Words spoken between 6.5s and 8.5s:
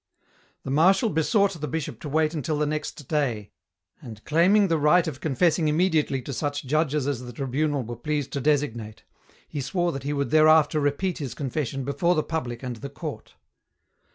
judges as the Tribunal were pleased to